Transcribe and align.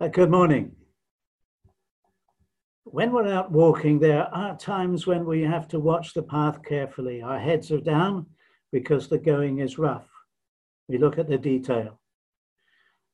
Uh, 0.00 0.08
good 0.08 0.30
morning. 0.30 0.72
When 2.84 3.12
we're 3.12 3.30
out 3.30 3.52
walking, 3.52 3.98
there 3.98 4.34
are 4.34 4.56
times 4.56 5.06
when 5.06 5.26
we 5.26 5.42
have 5.42 5.68
to 5.68 5.78
watch 5.78 6.14
the 6.14 6.22
path 6.22 6.64
carefully. 6.64 7.20
Our 7.20 7.38
heads 7.38 7.70
are 7.70 7.82
down 7.82 8.24
because 8.72 9.08
the 9.08 9.18
going 9.18 9.58
is 9.58 9.76
rough. 9.76 10.08
We 10.88 10.96
look 10.96 11.18
at 11.18 11.28
the 11.28 11.36
detail. 11.36 12.00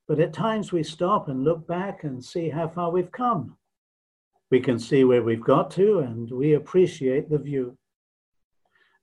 But 0.07 0.21
at 0.21 0.31
times 0.31 0.71
we 0.71 0.81
stop 0.81 1.27
and 1.27 1.43
look 1.43 1.67
back 1.67 2.05
and 2.05 2.23
see 2.23 2.47
how 2.47 2.69
far 2.69 2.89
we've 2.89 3.11
come. 3.11 3.57
We 4.49 4.61
can 4.61 4.79
see 4.79 5.03
where 5.03 5.23
we've 5.23 5.43
got 5.43 5.69
to 5.71 5.99
and 5.99 6.31
we 6.31 6.53
appreciate 6.53 7.29
the 7.29 7.37
view. 7.37 7.77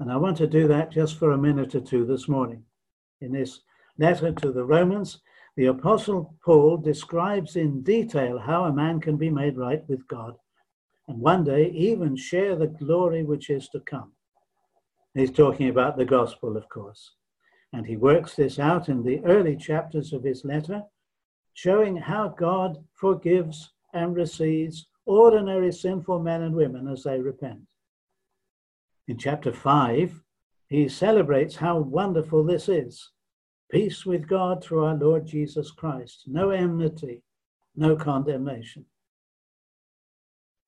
And 0.01 0.11
I 0.11 0.16
want 0.16 0.39
to 0.39 0.46
do 0.46 0.66
that 0.69 0.91
just 0.91 1.19
for 1.19 1.32
a 1.32 1.39
minute 1.39 1.75
or 1.75 1.80
two 1.80 2.07
this 2.07 2.29
morning. 2.29 2.62
In 3.21 3.32
this 3.32 3.61
letter 3.98 4.32
to 4.32 4.53
the 4.53 4.64
Romans, 4.64 5.21
the 5.57 5.66
Apostle 5.66 6.34
Paul 6.45 6.79
describes 6.79 7.57
in 7.57 7.82
detail 7.82 8.38
how 8.38 8.65
a 8.65 8.73
man 8.73 9.01
can 9.01 9.16
be 9.16 9.30
made 9.30 9.56
right 9.56 9.83
with 9.88 10.06
God 10.09 10.34
and 11.06 11.20
one 11.20 11.45
day 11.45 11.70
even 11.70 12.16
share 12.16 12.56
the 12.56 12.66
glory 12.66 13.23
which 13.23 13.51
is 13.51 13.69
to 13.69 13.80
come. 13.80 14.12
He's 15.14 15.30
talking 15.30 15.69
about 15.69 15.97
the 15.97 16.05
gospel, 16.05 16.56
of 16.56 16.69
course. 16.69 17.12
And 17.73 17.87
he 17.87 17.97
works 17.97 18.34
this 18.34 18.59
out 18.59 18.88
in 18.88 19.02
the 19.02 19.20
early 19.25 19.56
chapters 19.56 20.12
of 20.12 20.25
his 20.25 20.45
letter, 20.45 20.83
showing 21.52 21.97
how 21.97 22.28
God 22.28 22.78
forgives 22.95 23.73
and 23.92 24.16
receives 24.16 24.86
ordinary 25.06 25.70
sinful 25.70 26.20
men 26.20 26.42
and 26.42 26.55
women 26.55 26.89
as 26.89 27.05
they 27.05 27.20
repent. 27.20 27.61
In 29.06 29.19
chapter 29.19 29.52
5, 29.52 30.20
he 30.69 30.89
celebrates 30.89 31.56
how 31.56 31.78
wonderful 31.78 32.42
this 32.42 32.69
is 32.69 33.11
peace 33.70 34.04
with 34.04 34.28
God 34.28 34.62
through 34.62 34.84
our 34.84 34.95
Lord 34.95 35.27
Jesus 35.27 35.70
Christ, 35.70 36.24
no 36.27 36.50
enmity, 36.50 37.22
no 37.77 37.96
condemnation. 37.96 38.84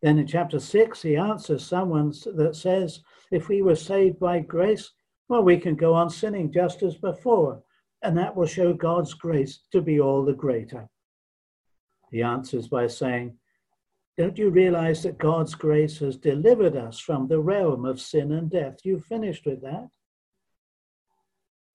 Then 0.02 0.18
in 0.18 0.26
chapter 0.26 0.60
6, 0.60 1.02
he 1.02 1.16
answers 1.16 1.64
someone 1.64 2.12
that 2.34 2.56
says, 2.56 3.00
if 3.30 3.48
we 3.48 3.62
were 3.62 3.76
saved 3.76 4.18
by 4.18 4.40
grace, 4.40 4.92
well, 5.28 5.42
we 5.42 5.58
can 5.58 5.74
go 5.74 5.94
on 5.94 6.10
sinning 6.10 6.52
just 6.52 6.82
as 6.82 6.96
before, 6.96 7.62
and 8.02 8.16
that 8.16 8.36
will 8.36 8.46
show 8.46 8.72
God's 8.72 9.14
grace 9.14 9.60
to 9.72 9.80
be 9.80 10.00
all 10.00 10.24
the 10.24 10.32
greater. 10.32 10.88
He 12.10 12.22
answers 12.22 12.68
by 12.68 12.86
saying, 12.86 13.36
Don't 14.16 14.38
you 14.38 14.50
realize 14.50 15.02
that 15.02 15.18
God's 15.18 15.54
grace 15.54 15.98
has 15.98 16.16
delivered 16.16 16.76
us 16.76 17.00
from 17.00 17.26
the 17.26 17.40
realm 17.40 17.84
of 17.84 18.00
sin 18.00 18.32
and 18.32 18.48
death? 18.48 18.78
You 18.84 19.00
finished 19.00 19.44
with 19.44 19.62
that. 19.62 19.88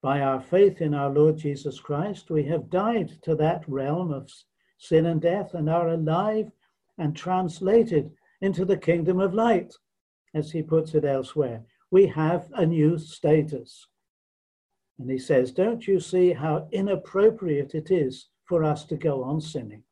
By 0.01 0.21
our 0.21 0.41
faith 0.41 0.81
in 0.81 0.95
our 0.95 1.09
Lord 1.09 1.37
Jesus 1.37 1.79
Christ, 1.79 2.31
we 2.31 2.43
have 2.45 2.69
died 2.71 3.21
to 3.21 3.35
that 3.35 3.63
realm 3.67 4.11
of 4.11 4.31
sin 4.79 5.05
and 5.05 5.21
death 5.21 5.53
and 5.53 5.69
are 5.69 5.89
alive 5.89 6.51
and 6.97 7.15
translated 7.15 8.11
into 8.41 8.65
the 8.65 8.77
kingdom 8.77 9.19
of 9.19 9.35
light, 9.35 9.73
as 10.33 10.51
he 10.51 10.63
puts 10.63 10.95
it 10.95 11.05
elsewhere. 11.05 11.63
We 11.91 12.07
have 12.07 12.49
a 12.53 12.65
new 12.65 12.97
status. 12.97 13.85
And 14.97 15.09
he 15.09 15.19
says, 15.19 15.51
Don't 15.51 15.87
you 15.87 15.99
see 15.99 16.33
how 16.33 16.67
inappropriate 16.71 17.75
it 17.75 17.91
is 17.91 18.29
for 18.45 18.63
us 18.63 18.85
to 18.85 18.97
go 18.97 19.23
on 19.23 19.39
sinning? 19.39 19.83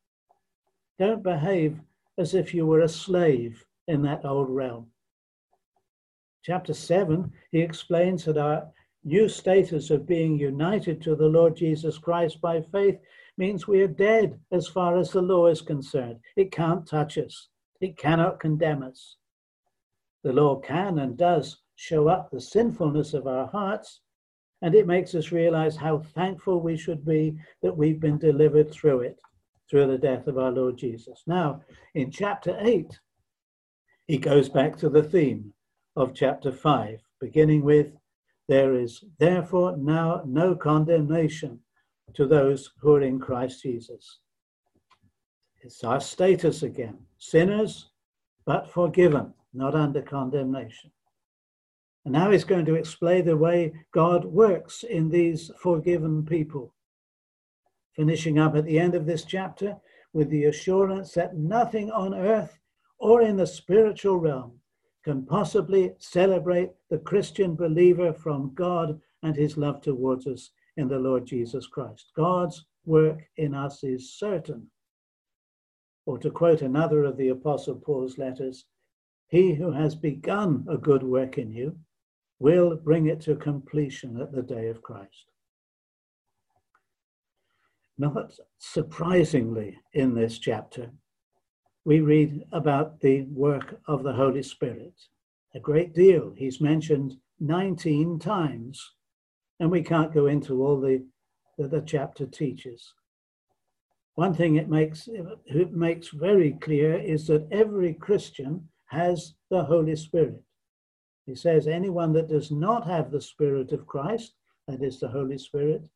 Don't 0.97 1.21
behave 1.21 1.79
as 2.17 2.33
if 2.33 2.53
you 2.53 2.65
were 2.65 2.81
a 2.81 2.89
slave 2.89 3.63
in 3.87 4.01
that 4.03 4.25
old 4.25 4.49
realm. 4.49 4.87
Chapter 6.43 6.73
7, 6.73 7.31
he 7.51 7.59
explains 7.59 8.25
that 8.25 8.37
our 8.37 8.71
new 9.03 9.29
status 9.29 9.89
of 9.89 10.05
being 10.05 10.37
united 10.37 11.01
to 11.01 11.15
the 11.15 11.27
Lord 11.27 11.55
Jesus 11.55 11.97
Christ 11.97 12.41
by 12.41 12.61
faith 12.61 12.99
means 13.37 13.67
we 13.67 13.81
are 13.81 13.87
dead 13.87 14.37
as 14.51 14.67
far 14.67 14.97
as 14.97 15.11
the 15.11 15.21
law 15.21 15.47
is 15.47 15.61
concerned. 15.61 16.19
It 16.35 16.51
can't 16.51 16.85
touch 16.85 17.17
us, 17.17 17.49
it 17.79 17.97
cannot 17.97 18.39
condemn 18.39 18.83
us. 18.83 19.15
The 20.23 20.33
law 20.33 20.57
can 20.59 20.99
and 20.99 21.17
does 21.17 21.57
show 21.75 22.09
up 22.09 22.29
the 22.29 22.41
sinfulness 22.41 23.13
of 23.13 23.25
our 23.25 23.47
hearts, 23.47 24.01
and 24.61 24.75
it 24.75 24.85
makes 24.85 25.15
us 25.15 25.31
realize 25.31 25.77
how 25.77 25.99
thankful 25.99 26.59
we 26.59 26.75
should 26.75 27.05
be 27.05 27.37
that 27.61 27.77
we've 27.77 28.01
been 28.01 28.17
delivered 28.17 28.69
through 28.69 29.01
it, 29.01 29.17
through 29.69 29.87
the 29.87 29.97
death 29.97 30.27
of 30.27 30.37
our 30.37 30.51
Lord 30.51 30.77
Jesus. 30.77 31.23
Now, 31.25 31.61
in 31.95 32.11
chapter 32.11 32.57
8, 32.59 32.99
he 34.07 34.17
goes 34.17 34.49
back 34.49 34.75
to 34.77 34.89
the 34.89 35.03
theme 35.03 35.53
of 35.95 36.13
chapter 36.13 36.51
5, 36.51 36.99
beginning 37.21 37.63
with 37.63 37.93
there 38.49 38.73
is 38.73 39.03
therefore 39.19 39.77
now 39.77 40.23
no 40.25 40.55
condemnation 40.55 41.59
to 42.15 42.25
those 42.25 42.71
who 42.81 42.95
are 42.95 43.01
in 43.03 43.19
Christ 43.19 43.61
Jesus. 43.61 44.19
It's 45.61 45.83
our 45.83 46.01
status 46.01 46.63
again 46.63 46.97
sinners, 47.19 47.91
but 48.45 48.71
forgiven, 48.71 49.33
not 49.53 49.75
under 49.75 50.01
condemnation. 50.01 50.89
And 52.05 52.13
now 52.13 52.31
he's 52.31 52.43
going 52.43 52.65
to 52.65 52.75
explain 52.75 53.25
the 53.25 53.37
way 53.37 53.71
God 53.91 54.25
works 54.25 54.83
in 54.83 55.09
these 55.09 55.51
forgiven 55.61 56.25
people. 56.25 56.73
Finishing 57.95 58.39
up 58.39 58.55
at 58.55 58.65
the 58.65 58.79
end 58.79 58.95
of 58.95 59.05
this 59.05 59.25
chapter 59.25 59.77
with 60.11 60.29
the 60.31 60.45
assurance 60.45 61.13
that 61.13 61.37
nothing 61.37 61.91
on 61.91 62.15
earth 62.15 62.57
or 62.97 63.21
in 63.21 63.37
the 63.37 63.45
spiritual 63.45 64.17
realm 64.17 64.59
can 65.03 65.25
possibly 65.25 65.93
celebrate 65.99 66.71
the 66.89 66.97
Christian 66.97 67.55
believer 67.55 68.13
from 68.13 68.53
God 68.53 68.99
and 69.23 69.35
his 69.35 69.57
love 69.57 69.81
towards 69.81 70.27
us 70.27 70.51
in 70.77 70.87
the 70.87 70.99
Lord 70.99 71.25
Jesus 71.25 71.67
Christ. 71.67 72.11
God's 72.15 72.65
work 72.85 73.21
in 73.37 73.53
us 73.53 73.83
is 73.83 74.13
certain. 74.13 74.67
Or 76.05 76.17
to 76.19 76.31
quote 76.31 76.61
another 76.61 77.03
of 77.03 77.17
the 77.17 77.29
Apostle 77.29 77.75
Paul's 77.75 78.17
letters, 78.17 78.65
he 79.27 79.53
who 79.53 79.71
has 79.71 79.95
begun 79.95 80.65
a 80.69 80.77
good 80.77 81.03
work 81.03 81.37
in 81.37 81.51
you 81.51 81.77
will 82.39 82.75
bring 82.75 83.07
it 83.07 83.21
to 83.21 83.35
completion 83.35 84.19
at 84.19 84.31
the 84.31 84.41
day 84.41 84.67
of 84.67 84.81
Christ. 84.81 85.25
Not 87.97 88.33
surprisingly, 88.57 89.77
in 89.93 90.15
this 90.15 90.39
chapter, 90.39 90.91
we 91.89 92.01
read 92.01 92.43
about 92.51 92.99
the 92.99 93.23
work 93.33 93.79
of 93.87 94.03
the 94.03 94.13
Holy 94.13 94.43
Spirit. 94.43 94.93
A 95.55 95.59
great 95.59 95.91
deal. 95.91 96.31
He's 96.37 96.61
mentioned 96.61 97.17
19 97.39 98.19
times, 98.19 98.93
and 99.59 99.71
we 99.71 99.81
can't 99.81 100.13
go 100.13 100.27
into 100.27 100.63
all 100.63 100.79
the, 100.79 101.03
that 101.57 101.71
the 101.71 101.81
chapter 101.81 102.27
teaches. 102.27 102.93
One 104.13 104.35
thing 104.35 104.55
it 104.55 104.69
makes, 104.69 105.09
it 105.47 105.73
makes 105.73 106.09
very 106.09 106.51
clear 106.61 106.93
is 106.95 107.25
that 107.25 107.47
every 107.51 107.95
Christian 107.95 108.69
has 108.89 109.33
the 109.49 109.63
Holy 109.63 109.95
Spirit. 109.95 110.43
He 111.25 111.33
says, 111.33 111.65
anyone 111.65 112.13
that 112.13 112.29
does 112.29 112.51
not 112.51 112.85
have 112.85 113.09
the 113.09 113.19
Spirit 113.19 113.71
of 113.71 113.87
Christ, 113.87 114.35
that 114.67 114.83
is 114.83 114.99
the 114.99 115.07
Holy 115.07 115.39
Spirit, 115.39 115.89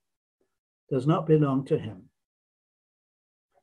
does 0.89 1.05
not 1.05 1.27
belong 1.27 1.65
to 1.65 1.77
him. 1.77 2.09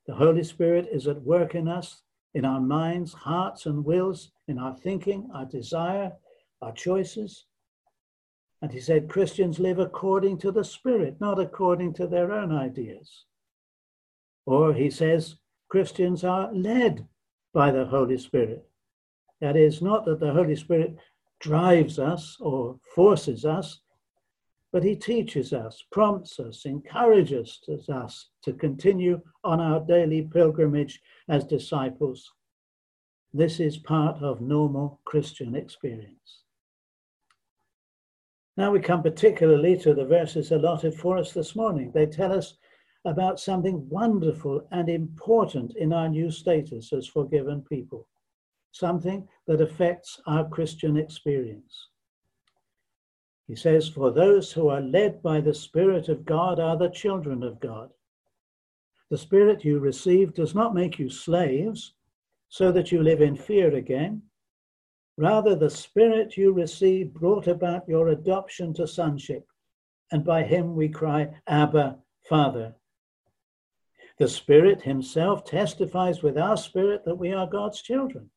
The 0.06 0.14
Holy 0.14 0.44
Spirit 0.44 0.86
is 0.92 1.08
at 1.08 1.22
work 1.22 1.56
in 1.56 1.66
us 1.66 2.02
in 2.34 2.44
our 2.44 2.60
minds, 2.60 3.12
hearts, 3.12 3.66
and 3.66 3.84
wills, 3.84 4.30
in 4.48 4.58
our 4.58 4.76
thinking, 4.76 5.28
our 5.34 5.46
desire, 5.46 6.12
our 6.62 6.72
choices. 6.72 7.46
And 8.62 8.70
he 8.70 8.80
said 8.80 9.08
Christians 9.08 9.58
live 9.58 9.78
according 9.78 10.38
to 10.38 10.52
the 10.52 10.64
Spirit, 10.64 11.16
not 11.20 11.38
according 11.38 11.94
to 11.94 12.06
their 12.06 12.32
own 12.32 12.52
ideas. 12.52 13.24
Or 14.46 14.74
he 14.74 14.90
says 14.90 15.36
Christians 15.68 16.24
are 16.24 16.52
led 16.52 17.06
by 17.52 17.70
the 17.70 17.86
Holy 17.86 18.18
Spirit. 18.18 18.68
That 19.40 19.56
is, 19.56 19.80
not 19.80 20.04
that 20.04 20.20
the 20.20 20.32
Holy 20.32 20.56
Spirit 20.56 20.96
drives 21.40 21.98
us 21.98 22.36
or 22.40 22.78
forces 22.94 23.44
us, 23.44 23.80
but 24.72 24.84
he 24.84 24.94
teaches 24.94 25.52
us, 25.52 25.84
prompts 25.90 26.38
us, 26.38 26.64
encourages 26.64 27.60
us 27.88 28.28
to 28.42 28.52
continue 28.52 29.20
on 29.42 29.60
our 29.60 29.80
daily 29.80 30.22
pilgrimage 30.22 31.00
as 31.28 31.44
disciples. 31.44 32.30
This 33.32 33.60
is 33.60 33.78
part 33.78 34.22
of 34.22 34.40
normal 34.40 35.00
Christian 35.04 35.54
experience. 35.54 36.42
Now 38.56 38.72
we 38.72 38.80
come 38.80 39.02
particularly 39.02 39.76
to 39.78 39.94
the 39.94 40.04
verses 40.04 40.52
allotted 40.52 40.94
for 40.94 41.16
us 41.16 41.32
this 41.32 41.56
morning. 41.56 41.90
They 41.92 42.06
tell 42.06 42.32
us 42.32 42.54
about 43.04 43.40
something 43.40 43.88
wonderful 43.88 44.66
and 44.70 44.88
important 44.88 45.76
in 45.76 45.92
our 45.92 46.08
new 46.08 46.30
status 46.30 46.92
as 46.92 47.06
forgiven 47.06 47.62
people, 47.62 48.06
something 48.72 49.26
that 49.46 49.60
affects 49.60 50.20
our 50.26 50.46
Christian 50.48 50.96
experience. 50.96 51.89
He 53.50 53.56
says, 53.56 53.88
For 53.88 54.12
those 54.12 54.52
who 54.52 54.68
are 54.68 54.80
led 54.80 55.20
by 55.22 55.40
the 55.40 55.54
Spirit 55.54 56.08
of 56.08 56.24
God 56.24 56.60
are 56.60 56.76
the 56.76 56.88
children 56.88 57.42
of 57.42 57.58
God. 57.58 57.90
The 59.10 59.18
Spirit 59.18 59.64
you 59.64 59.80
receive 59.80 60.34
does 60.34 60.54
not 60.54 60.72
make 60.72 61.00
you 61.00 61.10
slaves 61.10 61.94
so 62.48 62.70
that 62.70 62.92
you 62.92 63.02
live 63.02 63.20
in 63.20 63.34
fear 63.34 63.74
again. 63.74 64.22
Rather, 65.16 65.56
the 65.56 65.68
Spirit 65.68 66.36
you 66.36 66.52
receive 66.52 67.12
brought 67.12 67.48
about 67.48 67.88
your 67.88 68.10
adoption 68.10 68.72
to 68.74 68.86
sonship, 68.86 69.48
and 70.12 70.24
by 70.24 70.44
him 70.44 70.76
we 70.76 70.88
cry, 70.88 71.28
Abba, 71.48 71.98
Father. 72.28 72.76
The 74.18 74.28
Spirit 74.28 74.82
Himself 74.82 75.44
testifies 75.44 76.22
with 76.22 76.38
our 76.38 76.56
spirit 76.56 77.04
that 77.04 77.18
we 77.18 77.32
are 77.32 77.48
God's 77.48 77.82
children. 77.82 78.30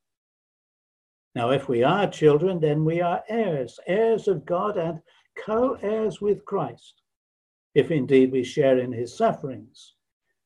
Now, 1.35 1.49
if 1.49 1.67
we 1.67 1.83
are 1.83 2.07
children, 2.07 2.59
then 2.59 2.85
we 2.85 3.01
are 3.01 3.23
heirs, 3.27 3.79
heirs 3.87 4.27
of 4.27 4.45
God 4.45 4.77
and 4.77 4.99
co 5.35 5.73
heirs 5.81 6.21
with 6.21 6.45
Christ, 6.45 7.01
if 7.73 7.89
indeed 7.89 8.31
we 8.31 8.43
share 8.43 8.77
in 8.77 8.91
His 8.91 9.17
sufferings, 9.17 9.95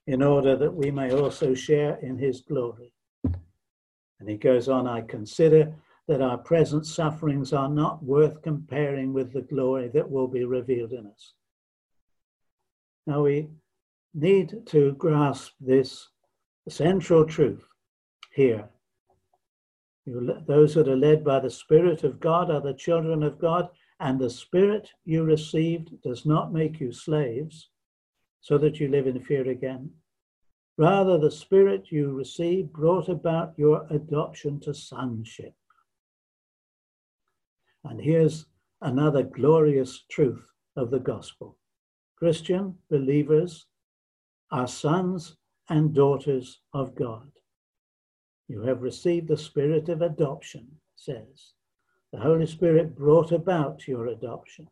in 0.06 0.24
order 0.24 0.56
that 0.56 0.74
we 0.74 0.92
may 0.92 1.12
also 1.12 1.54
share 1.54 1.96
in 1.98 2.18
His 2.18 2.42
glory. 2.42 2.94
And 4.20 4.30
he 4.30 4.38
goes 4.38 4.68
on, 4.68 4.88
I 4.88 5.02
consider 5.02 5.74
that 6.08 6.22
our 6.22 6.38
present 6.38 6.86
sufferings 6.86 7.54
are 7.54 7.70
not 7.70 8.04
worth 8.04 8.42
comparing 8.42 9.14
with 9.14 9.34
the 9.34 9.42
glory 9.42 9.90
that 9.90 10.10
will 10.10 10.28
be 10.28 10.46
revealed 10.46 10.94
in 10.94 11.06
us. 11.06 11.34
Now 13.06 13.24
we 13.24 13.50
need 14.14 14.66
to 14.68 14.94
grasp 14.94 15.54
this 15.60 16.08
central 16.68 17.26
truth 17.26 17.64
here. 18.34 18.70
Those 20.08 20.76
that 20.76 20.88
are 20.88 20.96
led 20.96 21.26
by 21.26 21.42
the 21.42 21.50
Spirit 21.50 22.06
of 22.06 22.22
God 22.22 22.50
are 22.50 22.62
the 22.62 22.74
children 22.74 23.24
of 23.24 23.38
God, 23.38 23.68
and 24.00 24.18
the 24.18 24.30
Spirit 24.30 24.90
you 25.04 25.24
received 25.24 26.02
does 26.02 26.26
not 26.26 26.54
make 26.54 26.80
you 26.80 26.94
slaves 26.94 27.70
so 28.40 28.58
that 28.58 28.80
you 28.80 28.88
live 28.88 29.08
in 29.08 29.20
fear 29.20 29.50
again. 29.50 29.92
Rather, 30.78 31.18
the 31.18 31.32
Spirit 31.32 31.92
you 31.92 32.14
received 32.14 32.72
brought 32.72 33.10
about 33.10 33.54
your 33.58 33.86
adoption 33.90 34.62
to 34.62 34.74
sonship. 34.74 35.54
And 37.84 38.00
here's 38.00 38.46
another 38.82 39.24
glorious 39.24 40.06
truth 40.10 40.54
of 40.78 40.90
the 40.90 41.00
gospel 41.00 41.58
Christian 42.16 42.76
believers 42.90 43.66
are 44.52 44.68
sons 44.68 45.36
and 45.70 45.94
daughters 45.94 46.62
of 46.74 46.96
God. 46.96 47.30
You 48.48 48.62
have 48.62 48.82
received 48.82 49.28
the 49.28 49.38
spirit 49.38 49.90
of 49.90 50.02
adoption, 50.02 50.68
says. 50.96 51.54
The 52.14 52.20
Holy 52.20 52.46
Spirit 52.46 52.96
brought 52.96 53.32
about 53.32 53.88
your 53.88 54.08
adoption. 54.08 54.70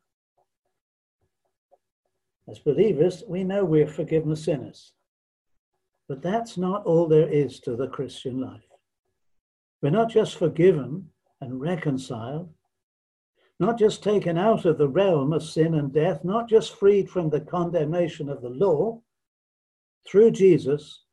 As 2.47 2.59
believers, 2.59 3.23
we 3.27 3.43
know 3.43 3.65
we're 3.65 3.87
forgiven 3.87 4.35
sinners. 4.35 4.93
But 6.07 6.21
that's 6.21 6.57
not 6.57 6.85
all 6.85 7.07
there 7.07 7.27
is 7.27 7.59
to 7.61 7.75
the 7.75 7.87
Christian 7.87 8.39
life. 8.39 8.61
We're 9.81 9.89
not 9.89 10.09
just 10.09 10.37
forgiven 10.37 11.09
and 11.41 11.59
reconciled, 11.59 12.53
not 13.59 13.77
just 13.77 14.03
taken 14.03 14.37
out 14.37 14.65
of 14.65 14.77
the 14.77 14.87
realm 14.87 15.33
of 15.33 15.43
sin 15.43 15.75
and 15.75 15.91
death, 15.91 16.23
not 16.23 16.47
just 16.47 16.75
freed 16.75 17.09
from 17.09 17.29
the 17.29 17.41
condemnation 17.41 18.29
of 18.29 18.41
the 18.41 18.49
law. 18.49 19.01
Through 20.07 20.31
Jesus, 20.31 21.03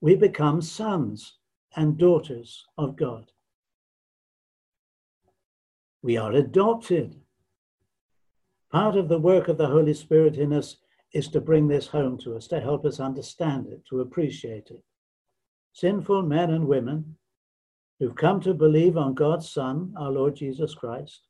we 0.00 0.16
become 0.16 0.62
sons 0.62 1.37
and 1.76 1.98
daughters 1.98 2.64
of 2.76 2.96
God. 2.96 3.30
We 6.02 6.16
are 6.16 6.32
adopted. 6.32 7.20
Part 8.70 8.96
of 8.96 9.08
the 9.08 9.18
work 9.18 9.48
of 9.48 9.58
the 9.58 9.66
Holy 9.66 9.94
Spirit 9.94 10.36
in 10.36 10.52
us 10.52 10.76
is 11.12 11.28
to 11.28 11.40
bring 11.40 11.68
this 11.68 11.86
home 11.86 12.18
to 12.18 12.36
us, 12.36 12.46
to 12.48 12.60
help 12.60 12.84
us 12.84 13.00
understand 13.00 13.66
it, 13.66 13.84
to 13.86 14.00
appreciate 14.00 14.70
it. 14.70 14.82
Sinful 15.72 16.22
men 16.22 16.50
and 16.50 16.66
women 16.66 17.16
who've 17.98 18.14
come 18.14 18.40
to 18.42 18.54
believe 18.54 18.96
on 18.96 19.14
God's 19.14 19.50
Son, 19.50 19.94
our 19.96 20.10
Lord 20.10 20.36
Jesus 20.36 20.74
Christ, 20.74 21.22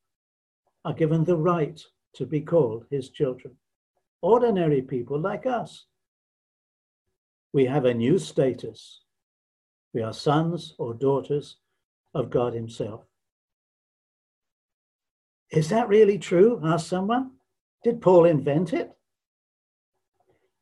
are 0.85 0.93
given 0.93 1.25
the 1.25 1.37
right 1.37 1.81
to 2.14 2.26
be 2.26 2.40
called 2.40 2.85
his 2.90 3.11
children. 3.11 3.55
Ordinary 4.20 4.82
people 4.82 5.19
like 5.19 5.46
us. 5.46 5.87
We 7.52 7.64
have 7.67 7.85
a 7.85 7.94
new 7.94 8.19
status. 8.19 9.00
We 9.94 10.02
are 10.02 10.12
sons 10.12 10.75
or 10.79 10.94
daughters 10.94 11.56
of 12.14 12.31
God 12.31 12.55
Himself. 12.55 13.05
Is 15.50 15.69
that 15.70 15.88
really 15.88 16.19
true? 16.19 16.61
asked 16.62 16.88
someone. 16.88 17.32
Did 17.85 18.00
Paul 18.00 18.26
invent 18.26 18.73
it? 18.73 18.90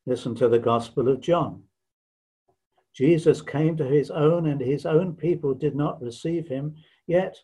Listen 0.07 0.35
to 0.37 0.49
the 0.49 0.59
Gospel 0.59 1.09
of 1.09 1.21
John. 1.21 1.65
Jesus 2.95 3.43
came 3.43 3.77
to 3.77 3.85
his 3.85 4.11
own, 4.11 4.47
and 4.47 4.61
his 4.61 4.87
own 4.87 5.15
people 5.15 5.53
did 5.53 5.75
not 5.75 6.01
receive 6.01 6.49
him. 6.49 6.77
Yet 7.07 7.37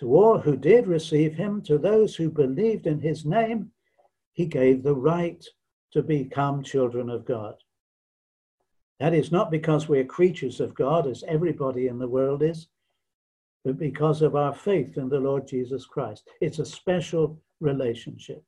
to 0.00 0.14
all 0.14 0.38
who 0.38 0.56
did 0.56 0.86
receive 0.86 1.34
him, 1.34 1.62
to 1.62 1.78
those 1.78 2.14
who 2.14 2.30
believed 2.30 2.86
in 2.86 3.00
his 3.00 3.24
name, 3.24 3.70
he 4.32 4.46
gave 4.46 4.82
the 4.82 4.94
right 4.94 5.44
to 5.92 6.02
become 6.02 6.62
children 6.62 7.08
of 7.08 7.24
God. 7.24 7.54
That 9.00 9.14
is 9.14 9.30
not 9.30 9.50
because 9.50 9.88
we're 9.88 10.04
creatures 10.04 10.60
of 10.60 10.74
God, 10.74 11.06
as 11.06 11.22
everybody 11.28 11.86
in 11.86 11.98
the 11.98 12.08
world 12.08 12.42
is, 12.42 12.68
but 13.64 13.78
because 13.78 14.22
of 14.22 14.34
our 14.34 14.54
faith 14.54 14.96
in 14.96 15.08
the 15.08 15.20
Lord 15.20 15.46
Jesus 15.46 15.86
Christ. 15.86 16.28
It's 16.40 16.58
a 16.58 16.66
special 16.66 17.40
relationship. 17.60 18.42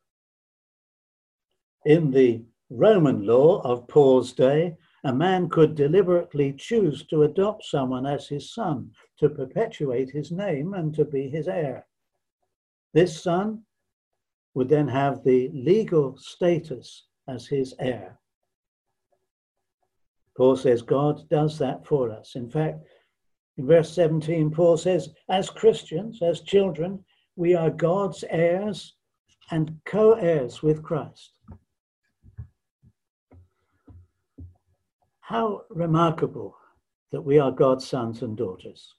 In 1.84 2.10
the 2.10 2.42
Roman 2.68 3.26
law 3.26 3.60
of 3.62 3.88
Paul's 3.88 4.32
day, 4.32 4.76
a 5.04 5.12
man 5.12 5.48
could 5.48 5.74
deliberately 5.74 6.52
choose 6.52 7.06
to 7.06 7.22
adopt 7.22 7.64
someone 7.64 8.06
as 8.06 8.28
his 8.28 8.52
son, 8.52 8.90
to 9.18 9.28
perpetuate 9.28 10.10
his 10.10 10.30
name 10.30 10.74
and 10.74 10.94
to 10.94 11.04
be 11.04 11.28
his 11.28 11.48
heir. 11.48 11.86
This 12.92 13.22
son 13.22 13.62
would 14.54 14.68
then 14.68 14.88
have 14.88 15.24
the 15.24 15.50
legal 15.54 16.16
status 16.18 17.06
as 17.28 17.46
his 17.46 17.74
heir. 17.78 18.19
Paul 20.36 20.56
says 20.56 20.82
God 20.82 21.28
does 21.28 21.58
that 21.58 21.86
for 21.86 22.10
us. 22.10 22.34
In 22.34 22.48
fact, 22.48 22.78
in 23.56 23.66
verse 23.66 23.92
17, 23.92 24.50
Paul 24.50 24.76
says, 24.76 25.10
as 25.28 25.50
Christians, 25.50 26.22
as 26.22 26.40
children, 26.40 27.04
we 27.36 27.54
are 27.54 27.70
God's 27.70 28.24
heirs 28.30 28.94
and 29.50 29.78
co 29.84 30.12
heirs 30.12 30.62
with 30.62 30.82
Christ. 30.82 31.32
How 35.20 35.62
remarkable 35.68 36.56
that 37.12 37.22
we 37.22 37.38
are 37.38 37.50
God's 37.50 37.86
sons 37.86 38.22
and 38.22 38.36
daughters. 38.36 38.94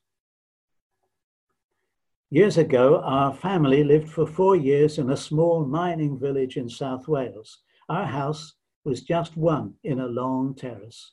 Years 2.30 2.58
ago, 2.58 3.02
our 3.04 3.34
family 3.34 3.84
lived 3.84 4.10
for 4.10 4.26
four 4.26 4.56
years 4.56 4.98
in 4.98 5.10
a 5.10 5.18
small 5.18 5.66
mining 5.66 6.18
village 6.18 6.56
in 6.56 6.70
South 6.70 7.08
Wales. 7.08 7.60
Our 7.90 8.06
house 8.06 8.54
was 8.86 9.02
just 9.02 9.36
one 9.36 9.74
in 9.84 10.00
a 10.00 10.08
long 10.08 10.56
terrace. 10.56 11.12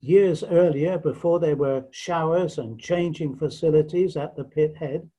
Years 0.00 0.44
earlier, 0.44 0.96
before 0.96 1.40
there 1.40 1.56
were 1.56 1.86
showers 1.90 2.58
and 2.58 2.80
changing 2.80 3.36
facilities 3.36 4.16
at 4.16 4.36
the 4.36 4.44
pit 4.44 4.76
head, 4.76 5.10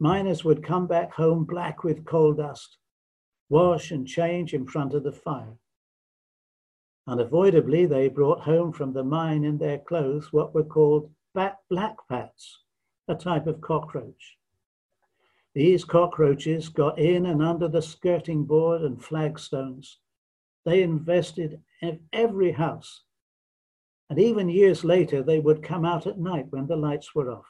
miners 0.00 0.44
would 0.44 0.64
come 0.64 0.88
back 0.88 1.12
home 1.12 1.44
black 1.44 1.84
with 1.84 2.04
coal 2.04 2.32
dust, 2.32 2.78
wash 3.48 3.92
and 3.92 4.06
change 4.06 4.52
in 4.52 4.66
front 4.66 4.94
of 4.94 5.04
the 5.04 5.12
fire. 5.12 5.56
Unavoidably, 7.06 7.86
they 7.86 8.08
brought 8.08 8.40
home 8.40 8.72
from 8.72 8.92
the 8.92 9.04
mine 9.04 9.44
in 9.44 9.58
their 9.58 9.78
clothes 9.78 10.32
what 10.32 10.54
were 10.54 10.64
called 10.64 11.12
black 11.32 11.98
pats, 12.08 12.62
a 13.06 13.14
type 13.14 13.46
of 13.46 13.60
cockroach. 13.60 14.38
These 15.54 15.84
cockroaches 15.84 16.68
got 16.68 16.98
in 16.98 17.26
and 17.26 17.40
under 17.40 17.68
the 17.68 17.82
skirting 17.82 18.44
board 18.44 18.82
and 18.82 19.00
flagstones. 19.00 20.00
They 20.64 20.82
invested 20.82 21.62
in 21.80 22.00
every 22.12 22.50
house. 22.50 23.03
And 24.10 24.18
even 24.18 24.48
years 24.48 24.84
later, 24.84 25.22
they 25.22 25.38
would 25.38 25.62
come 25.62 25.84
out 25.84 26.06
at 26.06 26.18
night 26.18 26.46
when 26.50 26.66
the 26.66 26.76
lights 26.76 27.14
were 27.14 27.30
off. 27.30 27.46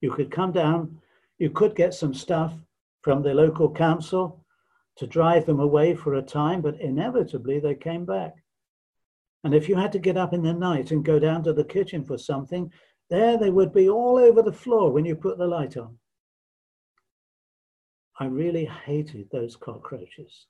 You 0.00 0.10
could 0.10 0.30
come 0.30 0.52
down, 0.52 1.00
you 1.38 1.50
could 1.50 1.74
get 1.74 1.94
some 1.94 2.14
stuff 2.14 2.54
from 3.02 3.22
the 3.22 3.34
local 3.34 3.70
council 3.70 4.44
to 4.96 5.06
drive 5.06 5.46
them 5.46 5.60
away 5.60 5.94
for 5.94 6.14
a 6.14 6.22
time, 6.22 6.60
but 6.60 6.80
inevitably 6.80 7.58
they 7.58 7.74
came 7.74 8.04
back. 8.04 8.34
And 9.42 9.54
if 9.54 9.68
you 9.68 9.76
had 9.76 9.92
to 9.92 9.98
get 9.98 10.16
up 10.16 10.32
in 10.32 10.42
the 10.42 10.54
night 10.54 10.90
and 10.90 11.04
go 11.04 11.18
down 11.18 11.42
to 11.44 11.52
the 11.52 11.64
kitchen 11.64 12.04
for 12.04 12.16
something, 12.16 12.72
there 13.10 13.36
they 13.36 13.50
would 13.50 13.72
be 13.72 13.88
all 13.88 14.16
over 14.16 14.40
the 14.42 14.52
floor 14.52 14.90
when 14.90 15.04
you 15.04 15.16
put 15.16 15.36
the 15.36 15.46
light 15.46 15.76
on. 15.76 15.98
I 18.18 18.26
really 18.26 18.64
hated 18.64 19.28
those 19.30 19.56
cockroaches. 19.56 20.46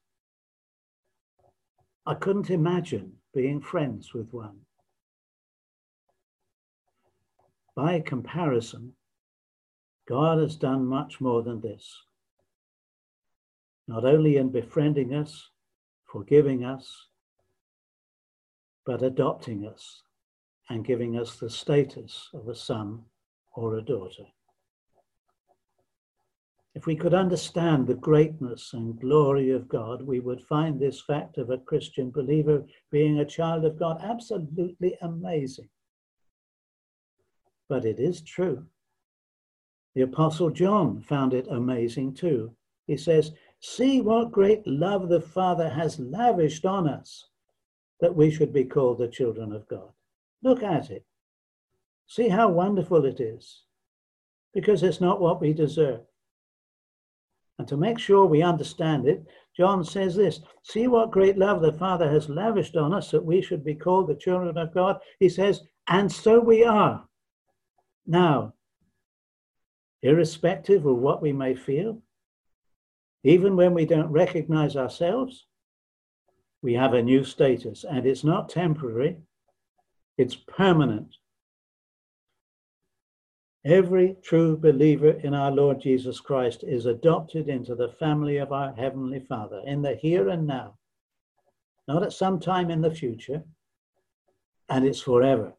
I 2.07 2.15
couldn't 2.15 2.51
imagine 2.51 3.15
being 3.33 3.61
friends 3.61 4.13
with 4.13 4.33
one. 4.33 4.61
By 7.75 8.01
comparison, 8.01 8.93
God 10.07 10.39
has 10.39 10.57
done 10.57 10.87
much 10.87 11.21
more 11.21 11.43
than 11.43 11.61
this 11.61 12.05
not 13.87 14.05
only 14.05 14.37
in 14.37 14.51
befriending 14.51 15.15
us, 15.15 15.51
forgiving 16.05 16.65
us, 16.65 17.09
but 18.87 19.03
adopting 19.03 19.67
us 19.67 20.03
and 20.69 20.85
giving 20.85 21.19
us 21.19 21.37
the 21.37 21.51
status 21.51 22.31
of 22.33 22.49
a 22.49 22.55
son 22.55 23.03
or 23.55 23.77
a 23.77 23.83
daughter. 23.83 24.25
If 26.75 26.87
we 26.87 26.97
could 26.97 27.15
understand 27.15 27.87
the 27.87 27.95
greatness 27.95 28.73
and 28.73 29.01
glory 29.01 29.51
of 29.51 29.69
God, 29.69 30.03
we 30.03 30.19
would 30.19 30.43
find 30.43 30.79
this 30.79 31.01
fact 31.01 31.39
of 31.39 31.51
a 31.51 31.59
Christian 31.59 32.11
believer 32.11 32.65
being 32.91 33.21
a 33.21 33.25
child 33.25 33.65
of 33.65 33.79
God 33.79 34.01
absolutely 34.03 34.97
amazing. 35.01 35.69
But 37.69 37.85
it 37.85 38.01
is 38.01 38.23
true. 38.23 38.67
The 39.95 40.03
Apostle 40.03 40.51
John 40.51 41.01
found 41.01 41.33
it 41.33 41.47
amazing 41.49 42.15
too. 42.15 42.55
He 42.89 42.97
says, 42.97 43.33
See 43.61 44.01
what 44.01 44.33
great 44.33 44.67
love 44.67 45.09
the 45.09 45.21
Father 45.21 45.71
has 45.71 45.99
lavished 46.01 46.67
on 46.67 46.89
us 46.89 47.29
that 48.01 48.15
we 48.15 48.31
should 48.31 48.53
be 48.53 48.65
called 48.65 48.99
the 48.99 49.09
children 49.09 49.53
of 49.53 49.67
God. 49.69 49.91
Look 50.43 50.63
at 50.63 50.91
it. 50.91 51.07
See 52.09 52.29
how 52.29 52.49
wonderful 52.49 53.05
it 53.07 53.21
is, 53.21 53.63
because 54.53 54.83
it's 54.83 55.01
not 55.01 55.21
what 55.21 55.41
we 55.41 55.55
deserve. 55.55 56.01
And 57.59 57.69
to 57.69 57.77
make 57.77 57.99
sure 57.99 58.27
we 58.27 58.43
understand 58.43 59.07
it, 59.07 59.25
John 59.57 59.85
says 59.85 60.17
this 60.17 60.41
See 60.63 60.89
what 60.89 61.13
great 61.13 61.39
love 61.39 61.63
the 61.63 61.73
Father 61.73 62.11
has 62.11 62.29
lavished 62.29 62.77
on 62.77 62.93
us 62.93 63.11
that 63.11 63.25
we 63.25 63.41
should 63.41 63.65
be 63.65 63.75
called 63.75 64.09
the 64.09 64.17
children 64.17 64.57
of 64.59 64.75
God. 64.75 64.99
He 65.21 65.29
says, 65.29 65.63
and 65.87 66.11
so 66.11 66.41
we 66.41 66.65
are. 66.65 67.07
Now, 68.07 68.55
irrespective 70.03 70.85
of 70.87 70.97
what 70.97 71.23
we 71.23 71.33
may 71.33 71.55
feel, 71.55 72.03
even 73.23 73.57
when 73.57 73.73
we 73.75 73.87
don't 73.87 74.11
recognize 74.11 74.77
ourselves, 74.77 75.47
we 76.63 76.75
have 76.75 76.95
a 76.95 77.03
new 77.03 77.25
status, 77.25 77.85
and 77.85 78.07
it's 78.07 78.25
not 78.25 78.49
temporary, 78.49 79.19
it's 80.17 80.35
permanent. 80.35 81.17
Every 83.65 84.17
true 84.23 84.59
believer 84.59 85.13
in 85.13 85.33
our 85.33 85.51
Lord 85.51 85.81
Jesus 85.81 86.21
Christ 86.21 86.65
is 86.65 86.85
adopted 86.85 87.49
into 87.49 87.75
the 87.75 87.89
family 87.89 88.37
of 88.37 88.53
our 88.53 88.75
Heavenly 88.75 89.21
Father 89.21 89.63
in 89.65 89.81
the 89.81 89.95
here 89.95 90.29
and 90.29 90.47
now, 90.47 90.77
not 91.89 92.03
at 92.03 92.13
some 92.13 92.39
time 92.39 92.71
in 92.71 92.83
the 92.83 92.95
future, 92.95 93.43
and 94.69 94.85
it's 94.85 95.01
forever. 95.01 95.55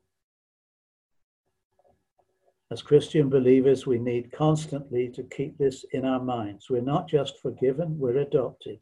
As 2.70 2.84
Christian 2.84 3.28
believers, 3.28 3.88
we 3.88 3.98
need 3.98 4.32
constantly 4.32 5.10
to 5.10 5.24
keep 5.24 5.58
this 5.58 5.84
in 5.92 6.06
our 6.06 6.22
minds. 6.22 6.70
We're 6.70 6.82
not 6.82 7.08
just 7.08 7.40
forgiven, 7.40 7.98
we're 7.98 8.18
adopted. 8.18 8.80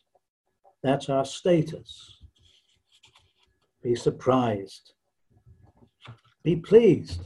That's 0.81 1.07
our 1.07 1.23
status. 1.23 2.17
Be 3.81 3.95
surprised. 3.95 4.93
Be 6.43 6.57
pleased 6.57 7.21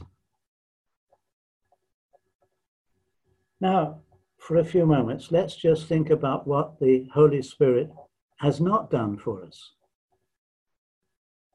Now, 3.60 4.00
for 4.38 4.56
a 4.56 4.64
few 4.64 4.86
moments, 4.86 5.32
let's 5.32 5.56
just 5.56 5.86
think 5.86 6.10
about 6.10 6.46
what 6.46 6.78
the 6.78 7.08
Holy 7.12 7.42
Spirit 7.42 7.90
has 8.38 8.60
not 8.60 8.90
done 8.90 9.16
for 9.16 9.44
us. 9.44 9.72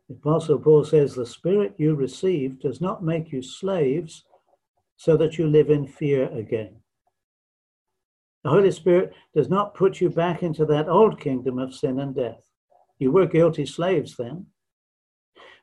The 0.10 0.16
Apostle 0.16 0.60
Paul 0.60 0.84
says, 0.84 1.16
The 1.16 1.26
Spirit 1.26 1.76
you 1.78 1.96
received 1.96 2.62
does 2.62 2.82
not 2.82 3.04
make 3.04 3.32
you 3.32 3.42
slaves 3.42 4.26
so 4.98 5.16
that 5.18 5.38
you 5.38 5.48
live 5.48 5.70
in 5.70 5.88
fear 5.88 6.30
again. 6.32 6.76
The 8.44 8.50
Holy 8.50 8.72
Spirit 8.72 9.14
does 9.34 9.50
not 9.50 9.74
put 9.74 10.02
you 10.02 10.10
back 10.10 10.44
into 10.44 10.66
that 10.66 10.90
old 10.90 11.20
kingdom 11.20 11.58
of 11.58 11.74
sin 11.74 12.00
and 12.00 12.14
death. 12.14 12.50
You 13.00 13.12
were 13.12 13.26
guilty 13.26 13.66
slaves 13.66 14.18
then. 14.18 14.48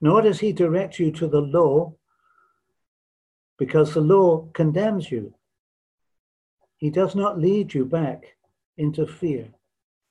Nor 0.00 0.22
does 0.22 0.40
he 0.40 0.52
direct 0.52 0.98
you 0.98 1.12
to 1.12 1.26
the 1.26 1.42
law 1.42 1.94
because 3.58 3.92
the 3.92 4.00
law 4.00 4.48
condemns 4.54 5.10
you. 5.10 5.34
He 6.80 6.88
does 6.88 7.14
not 7.14 7.38
lead 7.38 7.74
you 7.74 7.84
back 7.84 8.36
into 8.78 9.06
fear. 9.06 9.52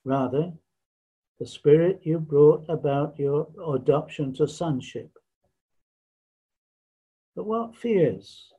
Rather, 0.04 0.52
the 1.40 1.46
Spirit 1.46 2.00
you 2.04 2.20
brought 2.20 2.64
about 2.68 3.18
your 3.18 3.48
adoption 3.74 4.32
to 4.34 4.46
sonship. 4.46 5.10
But 7.34 7.46
what 7.46 7.76
fears 7.76 8.52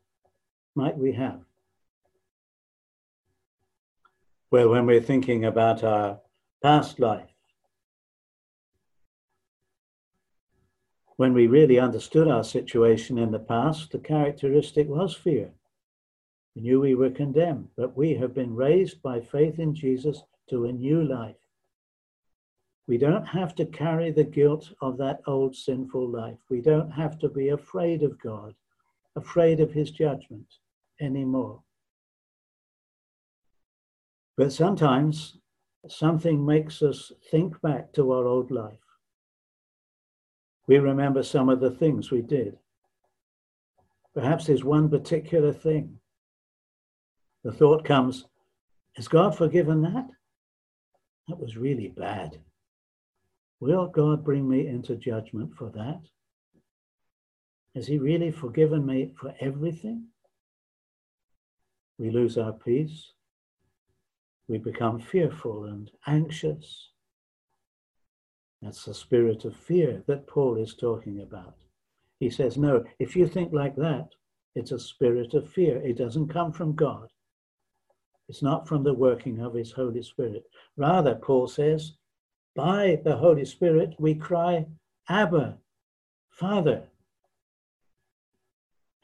might 0.76 0.98
we 0.98 1.14
have? 1.14 1.40
Well, 4.52 4.68
when 4.68 4.86
we're 4.86 5.00
thinking 5.00 5.46
about 5.46 5.82
our 5.82 6.20
past 6.62 7.00
life, 7.00 7.30
when 11.16 11.34
we 11.34 11.48
really 11.48 11.80
understood 11.80 12.28
our 12.28 12.44
situation 12.44 13.18
in 13.18 13.32
the 13.32 13.40
past, 13.40 13.92
the 13.92 14.00
characteristic 14.00 14.90
was 14.90 15.16
fear. 15.16 15.52
We 16.56 16.64
knew 16.64 16.82
we 16.82 16.96
were 16.96 17.10
condemned, 17.10 17.70
but 17.78 17.96
we 17.96 18.14
have 18.16 18.34
been 18.34 18.56
raised 18.56 19.02
by 19.02 19.22
faith 19.22 19.60
in 19.60 19.74
Jesus 19.74 20.24
to 20.50 20.66
a 20.66 20.72
new 20.72 21.04
life. 21.04 21.36
We 22.88 22.98
don't 22.98 23.26
have 23.26 23.56
to 23.56 23.66
carry 23.66 24.12
the 24.12 24.26
guilt 24.26 24.74
of 24.82 24.98
that 24.98 25.22
old 25.26 25.56
sinful 25.56 26.10
life. 26.10 26.40
We 26.50 26.60
don't 26.60 26.92
have 26.92 27.18
to 27.20 27.30
be 27.30 27.50
afraid 27.50 28.04
of 28.04 28.20
God, 28.20 28.54
afraid 29.16 29.62
of 29.62 29.72
his 29.72 29.92
judgment 29.92 30.48
anymore. 31.00 31.64
But 34.36 34.52
sometimes 34.52 35.38
something 35.88 36.46
makes 36.46 36.82
us 36.82 37.14
think 37.30 37.62
back 37.62 37.94
to 37.94 38.12
our 38.12 38.26
old 38.26 38.52
life. 38.52 38.78
We 40.68 40.80
remember 40.80 41.24
some 41.24 41.48
of 41.48 41.62
the 41.62 41.72
things 41.72 42.12
we 42.12 42.22
did. 42.22 42.58
Perhaps 44.14 44.48
there's 44.48 44.66
one 44.66 44.90
particular 44.90 45.54
thing 45.54 46.01
the 47.44 47.52
thought 47.52 47.84
comes, 47.84 48.26
Has 48.96 49.08
God 49.08 49.36
forgiven 49.38 49.82
that? 49.82 50.08
That 51.28 51.40
was 51.40 51.58
really 51.58 51.88
bad. 51.88 52.40
Will 53.60 53.88
God 53.88 54.24
bring 54.24 54.50
me 54.50 54.68
into 54.68 54.96
judgment 54.96 55.56
for 55.56 55.70
that? 55.70 56.02
Has 57.76 57.88
He 57.88 58.00
really 58.00 58.32
forgiven 58.32 58.86
me 58.86 59.12
for 59.20 59.34
everything? 59.40 60.08
We 61.98 62.10
lose 62.10 62.38
our 62.38 62.54
peace. 62.54 63.12
We 64.48 64.58
become 64.58 65.00
fearful 65.00 65.66
and 65.66 65.90
anxious. 66.08 66.90
That's 68.62 68.86
the 68.86 68.94
spirit 68.94 69.46
of 69.46 69.56
fear 69.56 70.04
that 70.08 70.28
Paul 70.28 70.58
is 70.58 70.76
talking 70.76 71.22
about. 71.22 71.56
He 72.20 72.30
says, 72.30 72.58
No, 72.58 72.84
if 73.00 73.16
you 73.16 73.28
think 73.28 73.54
like 73.54 73.76
that, 73.78 74.10
it's 74.56 74.72
a 74.72 74.80
spirit 74.80 75.34
of 75.34 75.50
fear. 75.50 75.78
It 75.78 75.98
doesn't 75.98 76.28
come 76.28 76.52
from 76.52 76.76
God. 76.76 77.08
It's 78.32 78.42
not 78.42 78.66
from 78.66 78.84
the 78.84 78.94
working 78.94 79.42
of 79.42 79.54
his 79.54 79.74
Holy 79.74 80.02
Spirit. 80.02 80.46
Rather, 80.78 81.16
Paul 81.16 81.50
says, 81.50 81.98
by 82.56 83.02
the 83.04 83.18
Holy 83.18 83.44
Spirit 83.44 83.94
we 84.00 84.16
cry, 84.16 84.68
Abba, 85.10 85.58
Father. 86.30 86.84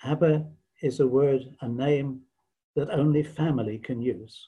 Abba 0.01 0.46
is 0.81 1.01
a 1.01 1.07
word, 1.07 1.41
a 1.60 1.67
name 1.67 2.22
that 2.77 2.89
only 2.89 3.22
family 3.22 3.77
can 3.79 4.01
use. 4.01 4.48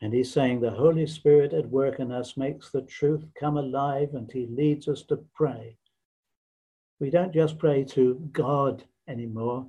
And 0.00 0.14
he's 0.14 0.32
saying 0.32 0.62
the 0.62 0.70
Holy 0.70 1.06
Spirit 1.06 1.52
at 1.52 1.68
work 1.68 2.00
in 2.00 2.12
us 2.12 2.38
makes 2.38 2.70
the 2.70 2.80
truth 2.80 3.26
come 3.38 3.58
alive 3.58 4.14
and 4.14 4.32
he 4.32 4.46
leads 4.46 4.88
us 4.88 5.02
to 5.02 5.18
pray. 5.34 5.76
We 6.98 7.10
don't 7.10 7.34
just 7.34 7.58
pray 7.58 7.84
to 7.90 8.14
God 8.32 8.84
anymore, 9.06 9.66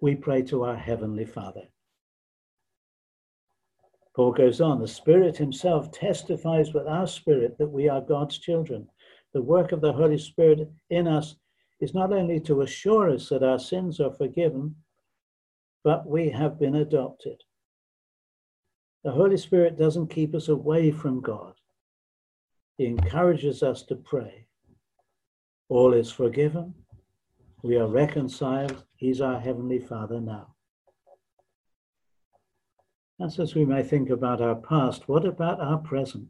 we 0.00 0.16
pray 0.16 0.40
to 0.44 0.64
our 0.64 0.76
Heavenly 0.76 1.26
Father. 1.26 1.68
Paul 4.16 4.32
goes 4.32 4.62
on, 4.62 4.80
the 4.80 4.88
Spirit 4.88 5.36
Himself 5.36 5.92
testifies 5.92 6.72
with 6.72 6.86
our 6.86 7.06
spirit 7.06 7.58
that 7.58 7.68
we 7.68 7.86
are 7.90 8.00
God's 8.00 8.38
children. 8.38 8.88
The 9.34 9.42
work 9.42 9.72
of 9.72 9.82
the 9.82 9.92
Holy 9.92 10.16
Spirit 10.16 10.70
in 10.88 11.06
us 11.06 11.36
is 11.80 11.92
not 11.92 12.14
only 12.14 12.40
to 12.40 12.62
assure 12.62 13.10
us 13.10 13.28
that 13.28 13.42
our 13.42 13.58
sins 13.58 14.00
are 14.00 14.14
forgiven, 14.14 14.74
but 15.84 16.06
we 16.08 16.30
have 16.30 16.58
been 16.58 16.76
adopted. 16.76 17.42
The 19.04 19.12
Holy 19.12 19.36
Spirit 19.36 19.76
doesn't 19.76 20.08
keep 20.08 20.34
us 20.34 20.48
away 20.48 20.90
from 20.90 21.20
God, 21.20 21.52
He 22.78 22.86
encourages 22.86 23.62
us 23.62 23.82
to 23.82 23.96
pray. 23.96 24.46
All 25.68 25.92
is 25.92 26.10
forgiven. 26.10 26.72
We 27.62 27.76
are 27.76 27.86
reconciled. 27.86 28.82
He's 28.94 29.20
our 29.20 29.38
Heavenly 29.38 29.80
Father 29.80 30.20
now. 30.20 30.55
That's 33.18 33.38
as 33.38 33.54
we 33.54 33.64
may 33.64 33.82
think 33.82 34.10
about 34.10 34.40
our 34.42 34.56
past. 34.56 35.08
What 35.08 35.24
about 35.24 35.60
our 35.60 35.78
present? 35.78 36.28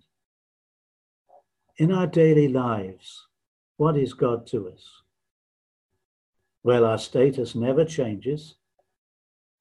In 1.79 1.93
our 1.93 2.07
daily 2.07 2.49
lives, 2.49 3.27
what 3.77 3.97
is 3.97 4.15
God 4.15 4.47
to 4.49 4.69
us? 4.69 5.03
Well, 6.63 6.85
our 6.85 6.99
status 6.99 7.55
never 7.55 7.85
changes. 7.85 8.57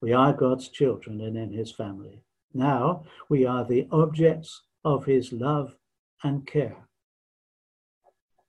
We 0.00 0.12
are 0.12 0.32
God's 0.32 0.68
children 0.68 1.20
and 1.20 1.36
in 1.36 1.52
his 1.52 1.72
family. 1.72 2.22
Now 2.54 3.04
we 3.28 3.44
are 3.44 3.64
the 3.64 3.86
objects 3.90 4.62
of 4.84 5.04
his 5.04 5.32
love 5.32 5.76
and 6.22 6.46
care. 6.46 6.76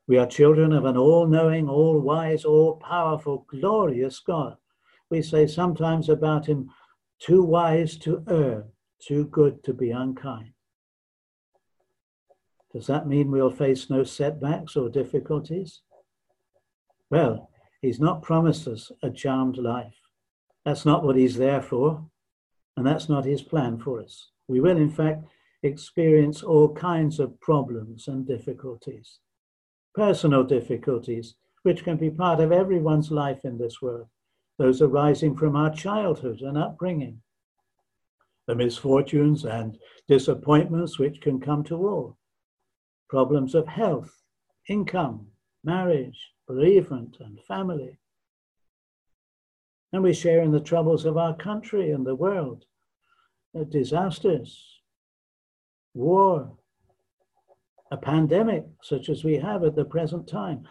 We 0.08 0.18
are 0.18 0.26
children 0.26 0.72
of 0.72 0.86
an 0.86 0.96
all 0.96 1.28
knowing, 1.28 1.68
all 1.68 2.00
wise, 2.00 2.46
all 2.46 2.78
powerful, 2.78 3.46
glorious 3.50 4.20
God. 4.20 4.56
We 5.10 5.22
say 5.22 5.48
sometimes 5.48 6.08
about 6.08 6.46
him, 6.46 6.70
too 7.20 7.44
wise 7.44 7.98
to 7.98 8.24
err, 8.30 8.66
too 9.00 9.26
good 9.26 9.64
to 9.64 9.74
be 9.74 9.92
unkind. 9.92 10.52
Does 12.74 12.88
that 12.88 13.08
mean 13.08 13.32
we'll 13.32 13.50
face 13.50 13.90
no 13.90 14.04
setbacks 14.04 14.76
or 14.76 14.90
difficulties? 14.90 15.82
Well, 17.10 17.50
he's 17.82 18.00
not 18.00 18.22
promised 18.22 18.68
us 18.68 18.92
a 19.02 19.10
charmed 19.10 19.58
life. 19.58 19.96
That's 20.66 20.86
not 20.86 21.04
what 21.04 21.16
he's 21.16 21.38
there 21.38 21.62
for, 21.62 22.06
and 22.76 22.86
that's 22.86 23.08
not 23.08 23.26
his 23.26 23.42
plan 23.42 23.80
for 23.80 24.02
us. 24.02 24.30
We 24.48 24.60
will, 24.60 24.78
in 24.78 24.90
fact, 24.90 25.24
experience 25.64 26.44
all 26.44 26.74
kinds 26.74 27.20
of 27.20 27.40
problems 27.40 28.08
and 28.08 28.28
difficulties, 28.28 29.20
personal 29.96 30.44
difficulties, 30.44 31.36
which 31.64 31.84
can 31.84 31.98
be 31.98 32.10
part 32.10 32.40
of 32.40 32.52
everyone's 32.52 33.12
life 33.12 33.44
in 33.44 33.58
this 33.58 33.82
world, 33.82 34.08
those 34.58 34.82
arising 34.82 35.36
from 35.36 35.56
our 35.56 35.74
childhood 35.74 36.42
and 36.42 36.58
upbringing, 36.58 37.22
the 38.48 38.56
misfortunes 38.56 39.46
and 39.46 39.78
disappointments 40.08 40.98
which 40.98 41.22
can 41.22 41.40
come 41.40 41.64
to 41.64 41.76
all, 41.76 42.18
problems 43.10 43.54
of 43.54 43.68
health, 43.68 44.12
income, 44.68 45.28
marriage, 45.64 46.32
bereavement, 46.48 47.18
and 47.20 47.40
family. 47.44 48.00
And 49.94 50.04
we 50.04 50.14
share 50.14 50.42
in 50.42 50.52
the 50.52 50.60
troubles 50.60 51.06
of 51.06 51.18
our 51.18 51.36
country 51.36 51.92
and 51.92 52.06
the 52.06 52.16
world, 52.16 52.66
the 53.54 53.66
disasters, 53.66 54.82
war, 55.94 56.58
a 57.92 57.98
pandemic 57.98 58.66
such 58.82 59.10
as 59.10 59.24
we 59.24 59.36
have 59.36 59.64
at 59.64 59.76
the 59.76 59.86
present 59.86 60.28
time. 60.28 60.68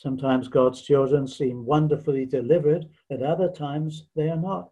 Sometimes 0.00 0.48
God's 0.48 0.80
children 0.80 1.26
seem 1.26 1.66
wonderfully 1.66 2.24
delivered, 2.24 2.88
at 3.10 3.22
other 3.22 3.50
times 3.50 4.06
they 4.16 4.30
are 4.30 4.36
not. 4.40 4.70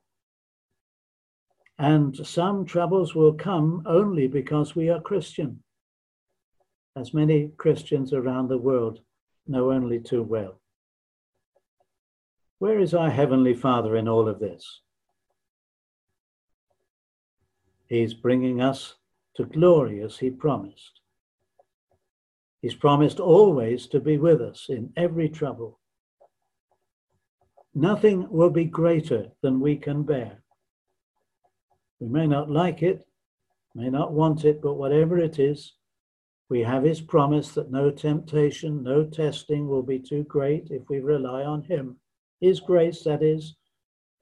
And 1.78 2.16
some 2.26 2.64
troubles 2.64 3.14
will 3.14 3.34
come 3.34 3.82
only 3.84 4.26
because 4.26 4.74
we 4.74 4.88
are 4.88 5.02
Christian, 5.02 5.62
as 6.96 7.12
many 7.12 7.50
Christians 7.58 8.14
around 8.14 8.48
the 8.48 8.56
world 8.56 9.00
know 9.46 9.70
only 9.70 10.00
too 10.00 10.22
well. 10.22 10.62
Where 12.58 12.78
is 12.80 12.94
our 12.94 13.10
Heavenly 13.10 13.52
Father 13.52 13.96
in 13.96 14.08
all 14.08 14.28
of 14.28 14.38
this? 14.38 14.80
He's 17.86 18.14
bringing 18.14 18.62
us 18.62 18.94
to 19.34 19.44
glory 19.44 20.00
as 20.00 20.16
He 20.16 20.30
promised. 20.30 21.02
He's 22.60 22.74
promised 22.74 23.20
always 23.20 23.86
to 23.88 24.00
be 24.00 24.18
with 24.18 24.40
us 24.40 24.66
in 24.68 24.92
every 24.96 25.28
trouble. 25.28 25.78
Nothing 27.74 28.28
will 28.30 28.50
be 28.50 28.64
greater 28.64 29.30
than 29.42 29.60
we 29.60 29.76
can 29.76 30.02
bear. 30.02 30.42
We 32.00 32.08
may 32.08 32.26
not 32.26 32.50
like 32.50 32.82
it, 32.82 33.06
may 33.74 33.90
not 33.90 34.12
want 34.12 34.44
it, 34.44 34.60
but 34.60 34.74
whatever 34.74 35.18
it 35.18 35.38
is, 35.38 35.74
we 36.48 36.60
have 36.60 36.82
his 36.82 37.00
promise 37.00 37.50
that 37.52 37.70
no 37.70 37.90
temptation, 37.90 38.82
no 38.82 39.04
testing 39.04 39.68
will 39.68 39.82
be 39.82 39.98
too 39.98 40.24
great 40.24 40.68
if 40.70 40.88
we 40.88 41.00
rely 41.00 41.44
on 41.44 41.62
him. 41.62 41.98
His 42.40 42.58
grace, 42.58 43.04
that 43.04 43.22
is, 43.22 43.56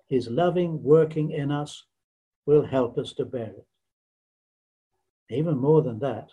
his 0.08 0.28
loving 0.28 0.82
working 0.82 1.30
in 1.30 1.50
us, 1.50 1.84
will 2.44 2.64
help 2.64 2.98
us 2.98 3.12
to 3.14 3.24
bear 3.24 3.50
it. 3.50 3.66
Even 5.30 5.56
more 5.56 5.82
than 5.82 5.98
that, 6.00 6.30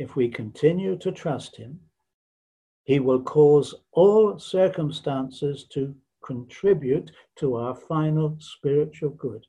if 0.00 0.16
we 0.16 0.28
continue 0.28 0.96
to 0.98 1.12
trust 1.12 1.56
him, 1.56 1.78
he 2.82 2.98
will 2.98 3.22
cause 3.22 3.74
all 3.92 4.38
circumstances 4.38 5.66
to 5.72 5.94
contribute 6.24 7.12
to 7.36 7.54
our 7.54 7.74
final 7.74 8.36
spiritual 8.40 9.10
good. 9.10 9.46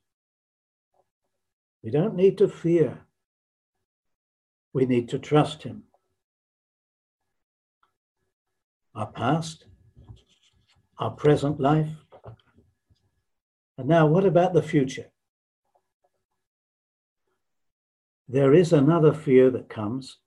We 1.81 1.89
don't 1.89 2.15
need 2.15 2.37
to 2.37 2.47
fear 2.47 3.07
we 4.73 4.85
need 4.85 5.09
to 5.09 5.19
trust 5.19 5.63
Him. 5.63 5.83
Our 8.95 9.07
past, 9.07 9.65
our 10.97 11.11
present 11.11 11.59
life, 11.59 11.89
and 13.77 13.87
now 13.87 14.05
what 14.05 14.25
about 14.25 14.53
the 14.53 14.61
future? 14.61 15.07
There 18.27 18.53
is 18.53 18.71
another 18.71 19.13
fear 19.13 19.49
that 19.51 19.69
comes. 19.69 20.17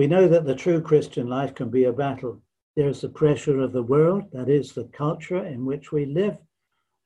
We 0.00 0.06
know 0.06 0.28
that 0.28 0.46
the 0.46 0.54
true 0.54 0.80
Christian 0.80 1.28
life 1.28 1.54
can 1.54 1.68
be 1.68 1.84
a 1.84 1.92
battle. 1.92 2.40
There's 2.74 3.02
the 3.02 3.10
pressure 3.10 3.60
of 3.60 3.72
the 3.74 3.82
world, 3.82 4.32
that 4.32 4.48
is, 4.48 4.72
the 4.72 4.84
culture 4.84 5.44
in 5.44 5.66
which 5.66 5.92
we 5.92 6.06
live, 6.06 6.38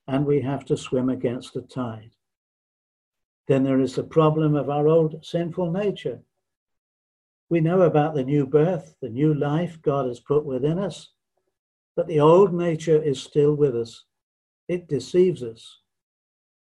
and 0.07 0.25
we 0.25 0.41
have 0.43 0.65
to 0.67 0.77
swim 0.77 1.09
against 1.09 1.55
the 1.55 1.63
tide. 1.63 2.13
Then 3.49 3.65
there 3.65 3.81
is 3.81 3.97
the 3.97 4.05
problem 4.05 4.55
of 4.55 4.71
our 4.71 4.87
old 4.87 5.27
sinful 5.27 5.73
nature. 5.73 6.21
We 7.49 7.61
know 7.61 7.81
about 7.81 8.15
the 8.15 8.23
new 8.23 8.47
birth, 8.47 8.95
the 9.03 9.09
new 9.09 9.35
life 9.35 9.83
God 9.83 10.07
has 10.07 10.21
put 10.21 10.45
within 10.45 10.79
us, 10.79 11.09
but 11.97 12.07
the 12.07 12.21
old 12.21 12.55
nature 12.55 13.03
is 13.03 13.21
still 13.21 13.57
with 13.57 13.75
us. 13.75 14.05
It 14.69 14.87
deceives 14.87 15.43
us. 15.43 15.81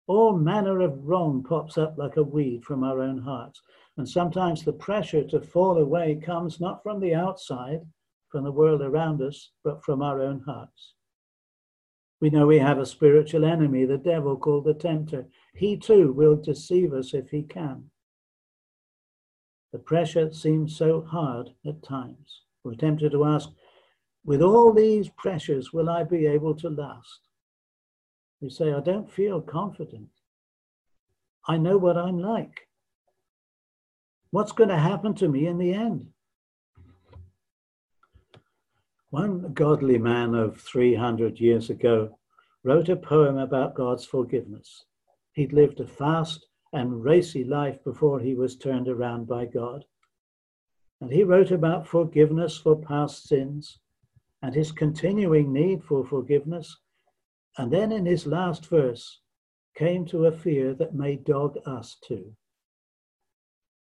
All 0.07 0.35
manner 0.35 0.81
of 0.81 1.05
wrong 1.05 1.43
pops 1.43 1.77
up 1.77 1.99
like 1.99 2.17
a 2.17 2.23
weed 2.23 2.63
from 2.63 2.83
our 2.83 2.99
own 2.99 3.19
hearts. 3.19 3.61
And 3.97 4.07
sometimes 4.07 4.63
the 4.63 4.73
pressure 4.73 5.23
to 5.23 5.39
fall 5.39 5.77
away 5.77 6.15
comes 6.15 6.59
not 6.59 6.83
from 6.83 6.99
the 6.99 7.15
outside, 7.15 7.81
from 8.29 8.43
the 8.43 8.51
world 8.51 8.81
around 8.81 9.21
us, 9.21 9.51
but 9.63 9.83
from 9.83 10.01
our 10.01 10.21
own 10.21 10.41
hearts. 10.41 10.93
We 12.19 12.29
know 12.29 12.47
we 12.47 12.59
have 12.59 12.79
a 12.79 12.85
spiritual 12.85 13.45
enemy, 13.45 13.85
the 13.85 13.97
devil 13.97 14.35
called 14.37 14.65
the 14.65 14.73
tempter. 14.73 15.27
He 15.53 15.77
too 15.77 16.11
will 16.11 16.35
deceive 16.35 16.93
us 16.93 17.13
if 17.13 17.29
he 17.29 17.43
can. 17.43 17.89
The 19.71 19.79
pressure 19.79 20.31
seems 20.33 20.75
so 20.75 21.01
hard 21.01 21.49
at 21.65 21.83
times. 21.83 22.41
We're 22.63 22.75
tempted 22.75 23.11
to 23.11 23.25
ask, 23.25 23.49
with 24.25 24.41
all 24.41 24.73
these 24.73 25.09
pressures, 25.17 25.71
will 25.71 25.89
I 25.89 26.03
be 26.03 26.25
able 26.25 26.55
to 26.55 26.69
last? 26.69 27.19
We 28.41 28.49
say, 28.49 28.73
I 28.73 28.79
don't 28.79 29.11
feel 29.11 29.41
confident. 29.41 30.09
I 31.47 31.57
know 31.57 31.77
what 31.77 31.97
I'm 31.97 32.19
like. 32.19 32.64
What's 34.35 34.51
going 34.51 34.67
to 34.67 34.77
happen 34.77 35.15
to 35.15 35.29
me 35.29 35.47
in 35.47 35.57
the 35.57 35.73
end? 35.73 36.07
One 39.09 39.53
godly 39.53 39.97
man 39.97 40.35
of 40.35 40.59
300 40.59 41.39
years 41.39 41.69
ago 41.69 42.19
wrote 42.61 42.89
a 42.89 42.97
poem 42.97 43.37
about 43.37 43.75
God's 43.75 44.03
forgiveness. 44.03 44.83
He'd 45.31 45.53
lived 45.53 45.79
a 45.79 45.87
fast 45.87 46.47
and 46.73 47.01
racy 47.01 47.45
life 47.45 47.81
before 47.85 48.19
he 48.19 48.35
was 48.35 48.57
turned 48.57 48.89
around 48.89 49.25
by 49.25 49.45
God. 49.45 49.85
And 50.99 51.09
he 51.09 51.23
wrote 51.23 51.51
about 51.51 51.87
forgiveness 51.87 52.57
for 52.57 52.75
past 52.75 53.29
sins 53.29 53.79
and 54.41 54.53
his 54.53 54.73
continuing 54.73 55.53
need 55.53 55.81
for 55.81 56.05
forgiveness. 56.05 56.75
And 57.57 57.71
then 57.71 57.89
in 57.93 58.05
his 58.05 58.27
last 58.27 58.65
verse, 58.65 59.21
came 59.77 60.05
to 60.07 60.25
a 60.25 60.31
fear 60.33 60.73
that 60.73 60.93
may 60.93 61.15
dog 61.15 61.57
us 61.65 61.95
too. 62.05 62.35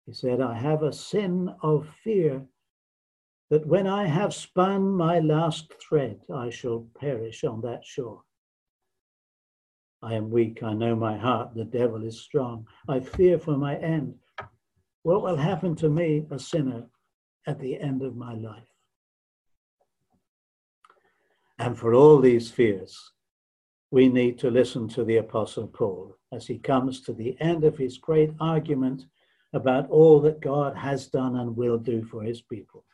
He 0.09 0.15
said, 0.15 0.41
I 0.41 0.55
have 0.55 0.85
a 0.85 0.93
sin 0.93 1.55
of 1.63 1.87
fear 2.03 2.43
that 3.51 3.67
when 3.67 3.87
I 3.87 4.07
have 4.07 4.33
spun 4.33 4.89
my 4.89 5.19
last 5.19 5.71
thread, 5.87 6.21
I 6.35 6.49
shall 6.49 6.87
perish 6.99 7.45
on 7.45 7.61
that 7.61 7.85
shore. 7.85 8.23
I 10.01 10.15
am 10.15 10.31
weak, 10.31 10.63
I 10.63 10.73
know 10.73 10.97
my 10.97 11.19
heart, 11.19 11.55
the 11.55 11.67
devil 11.67 12.05
is 12.05 12.23
strong. 12.23 12.67
I 12.89 13.01
fear 13.01 13.39
for 13.39 13.59
my 13.59 13.77
end. 13.77 14.15
What 15.03 15.21
will 15.21 15.37
happen 15.37 15.77
to 15.77 15.91
me, 15.91 16.25
a 16.31 16.39
sinner, 16.39 16.87
at 17.47 17.61
the 17.61 17.79
end 17.79 18.01
of 18.01 18.17
my 18.17 18.33
life? 18.33 18.73
And 21.59 21.77
for 21.77 21.93
all 21.93 22.19
these 22.19 22.51
fears, 22.51 23.13
we 23.91 24.09
need 24.09 24.39
to 24.39 24.51
listen 24.51 24.89
to 24.89 25.05
the 25.05 25.19
Apostle 25.19 25.67
Paul 25.67 26.17
as 26.33 26.47
he 26.47 26.59
comes 26.59 27.03
to 27.03 27.13
the 27.13 27.37
end 27.41 27.63
of 27.65 27.77
his 27.77 27.99
great 27.99 28.31
argument 28.41 29.05
about 29.53 29.89
all 29.91 30.21
that 30.21 30.41
God 30.41 30.77
has 30.77 31.07
done 31.09 31.37
and 31.37 31.57
will 31.57 31.79
do 31.79 32.05
for 32.05 32.23
his 32.23 32.43
people. 32.43 32.85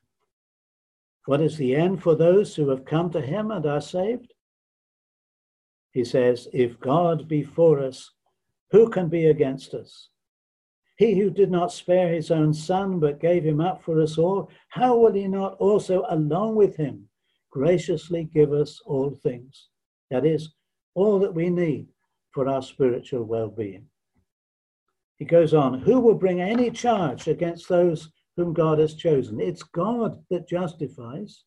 What 1.27 1.40
is 1.40 1.57
the 1.57 1.75
end 1.75 2.03
for 2.03 2.14
those 2.14 2.55
who 2.55 2.69
have 2.69 2.85
come 2.85 3.11
to 3.11 3.21
him 3.21 3.51
and 3.51 3.64
are 3.67 3.81
saved? 3.81 4.33
He 5.93 6.05
says, 6.05 6.49
If 6.53 6.79
God 6.81 7.29
be 7.29 7.43
for 7.43 7.81
us, 7.81 8.11
who 8.71 8.88
can 8.90 9.09
be 9.09 9.27
against 9.27 9.75
us? 9.75 10.09
He 10.97 11.19
who 11.19 11.31
did 11.31 11.51
not 11.51 11.73
spare 11.73 12.09
his 12.09 12.31
own 12.31 12.55
son, 12.55 13.01
but 13.01 13.21
gave 13.21 13.45
him 13.45 13.61
up 13.61 13.83
for 13.83 14.01
us 14.01 14.17
all, 14.19 14.51
how 14.69 14.97
will 14.97 15.12
he 15.12 15.27
not 15.27 15.55
also, 15.55 16.05
along 16.09 16.55
with 16.55 16.77
him, 16.77 17.09
graciously 17.51 18.25
give 18.33 18.53
us 18.53 18.81
all 18.85 19.11
things? 19.11 19.69
That 20.11 20.25
is, 20.25 20.55
all 20.95 21.19
that 21.21 21.35
we 21.35 21.51
need 21.51 21.88
for 22.33 22.49
our 22.49 22.62
spiritual 22.62 23.25
well 23.25 23.49
being. 23.49 23.87
He 25.18 25.24
goes 25.24 25.55
on, 25.55 25.81
Who 25.81 26.00
will 26.00 26.14
bring 26.14 26.40
any 26.40 26.70
charge 26.70 27.29
against 27.29 27.68
those 27.68 28.11
whom 28.37 28.53
God 28.53 28.79
has 28.79 28.94
chosen. 28.94 29.40
It's 29.40 29.62
God 29.62 30.22
that 30.31 30.48
justifies. 30.48 31.44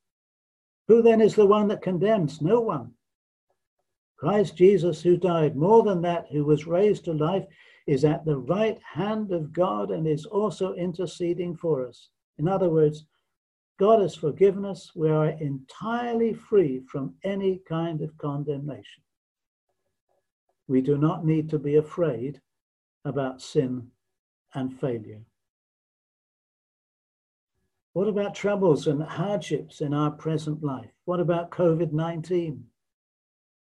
Who 0.87 1.01
then 1.01 1.21
is 1.21 1.35
the 1.35 1.45
one 1.45 1.67
that 1.67 1.81
condemns? 1.81 2.41
No 2.41 2.61
one. 2.61 2.93
Christ 4.17 4.55
Jesus, 4.55 5.01
who 5.01 5.17
died, 5.17 5.55
more 5.55 5.83
than 5.83 6.01
that, 6.01 6.27
who 6.31 6.45
was 6.45 6.65
raised 6.65 7.05
to 7.05 7.13
life, 7.13 7.45
is 7.85 8.03
at 8.03 8.25
the 8.25 8.37
right 8.37 8.79
hand 8.81 9.31
of 9.31 9.53
God 9.53 9.91
and 9.91 10.07
is 10.07 10.25
also 10.25 10.73
interceding 10.73 11.55
for 11.55 11.85
us. 11.85 12.09
In 12.37 12.47
other 12.47 12.69
words, 12.69 13.05
God 13.79 14.01
has 14.01 14.15
forgiven 14.15 14.65
us. 14.65 14.91
We 14.95 15.09
are 15.09 15.29
entirely 15.29 16.33
free 16.33 16.81
from 16.91 17.13
any 17.23 17.61
kind 17.67 18.01
of 18.01 18.17
condemnation. 18.17 19.03
We 20.67 20.81
do 20.81 20.97
not 20.97 21.25
need 21.25 21.49
to 21.51 21.59
be 21.59 21.75
afraid 21.75 22.41
about 23.07 23.41
sin 23.41 23.87
and 24.53 24.79
failure. 24.79 25.21
What 27.93 28.07
about 28.07 28.35
troubles 28.35 28.85
and 28.85 29.01
hardships 29.01 29.81
in 29.81 29.93
our 29.93 30.11
present 30.11 30.63
life? 30.63 30.91
What 31.05 31.19
about 31.19 31.49
COVID 31.49 31.91
19? 31.91 32.63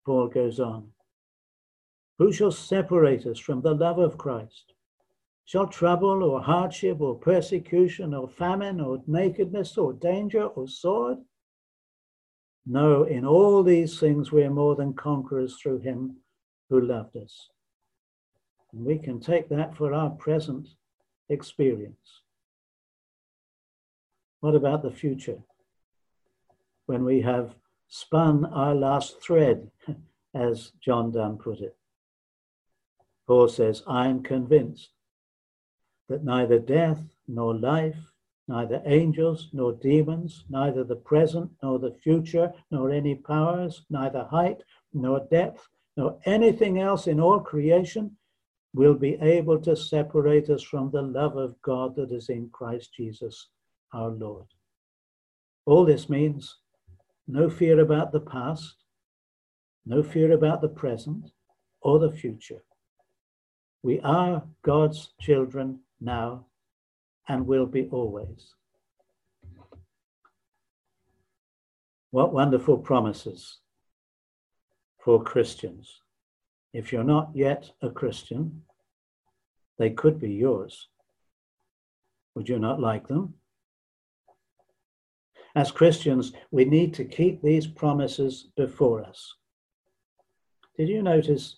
Paul 0.04 0.28
goes 0.28 0.58
on. 0.58 0.88
Who 2.18 2.32
shall 2.32 2.50
separate 2.50 3.26
us 3.26 3.38
from 3.38 3.60
the 3.60 3.74
love 3.74 3.98
of 3.98 4.18
Christ? 4.18 4.72
Shall 5.44 5.68
trouble 5.68 6.24
or 6.24 6.42
hardship 6.42 7.00
or 7.00 7.14
persecution 7.14 8.12
or 8.12 8.28
famine 8.28 8.80
or 8.80 9.02
nakedness 9.06 9.78
or 9.78 9.92
danger 9.92 10.44
or 10.46 10.66
sword? 10.66 11.18
No, 12.66 13.04
in 13.04 13.24
all 13.24 13.62
these 13.62 13.98
things 13.98 14.32
we 14.32 14.42
are 14.42 14.50
more 14.50 14.74
than 14.74 14.92
conquerors 14.92 15.56
through 15.56 15.78
him 15.78 16.16
who 16.68 16.80
loved 16.80 17.16
us. 17.16 17.48
And 18.72 18.84
we 18.84 18.98
can 18.98 19.20
take 19.20 19.48
that 19.48 19.76
for 19.76 19.94
our 19.94 20.10
present 20.10 20.68
experience. 21.28 22.22
What 24.40 24.54
about 24.54 24.82
the 24.82 24.90
future? 24.90 25.38
When 26.86 27.04
we 27.04 27.20
have 27.22 27.54
spun 27.88 28.44
our 28.46 28.74
last 28.74 29.20
thread, 29.22 29.70
as 30.34 30.72
John 30.80 31.10
Donne 31.10 31.38
put 31.38 31.60
it. 31.60 31.76
Paul 33.26 33.48
says, 33.48 33.82
I 33.86 34.08
am 34.08 34.22
convinced 34.22 34.90
that 36.08 36.24
neither 36.24 36.58
death 36.58 37.02
nor 37.26 37.54
life, 37.54 38.12
neither 38.46 38.82
angels 38.86 39.48
nor 39.52 39.72
demons, 39.72 40.44
neither 40.48 40.84
the 40.84 40.96
present 40.96 41.50
nor 41.62 41.78
the 41.78 41.92
future, 41.92 42.52
nor 42.70 42.90
any 42.90 43.14
powers, 43.14 43.84
neither 43.90 44.24
height 44.24 44.62
nor 44.92 45.26
depth, 45.30 45.68
nor 45.96 46.18
anything 46.24 46.78
else 46.78 47.06
in 47.06 47.20
all 47.20 47.40
creation 47.40 48.16
will 48.78 48.94
be 48.94 49.18
able 49.20 49.58
to 49.58 49.74
separate 49.74 50.48
us 50.48 50.62
from 50.62 50.88
the 50.88 51.02
love 51.02 51.36
of 51.36 51.60
God 51.62 51.96
that 51.96 52.12
is 52.12 52.28
in 52.28 52.48
Christ 52.50 52.94
Jesus 52.96 53.48
our 53.92 54.10
Lord. 54.10 54.46
All 55.66 55.84
this 55.84 56.08
means 56.08 56.58
no 57.26 57.50
fear 57.50 57.80
about 57.80 58.12
the 58.12 58.20
past, 58.20 58.76
no 59.84 60.00
fear 60.00 60.30
about 60.30 60.60
the 60.60 60.68
present 60.68 61.32
or 61.80 61.98
the 61.98 62.12
future. 62.12 62.62
We 63.82 63.98
are 64.02 64.44
God's 64.62 65.12
children 65.20 65.80
now, 66.00 66.46
and 67.26 67.48
will 67.48 67.66
be 67.66 67.88
always. 67.90 68.54
What 72.12 72.32
wonderful 72.32 72.78
promises 72.78 73.58
for 75.00 75.20
Christians. 75.20 76.00
If 76.72 76.92
you're 76.92 77.02
not 77.02 77.30
yet 77.34 77.72
a 77.82 77.90
Christian, 77.90 78.62
they 79.78 79.90
could 79.90 80.18
be 80.18 80.32
yours. 80.32 80.88
Would 82.34 82.48
you 82.48 82.58
not 82.58 82.80
like 82.80 83.08
them? 83.08 83.34
As 85.54 85.70
Christians, 85.70 86.32
we 86.50 86.64
need 86.64 86.94
to 86.94 87.04
keep 87.04 87.42
these 87.42 87.66
promises 87.66 88.48
before 88.56 89.02
us. 89.02 89.34
Did 90.76 90.88
you 90.88 91.02
notice 91.02 91.56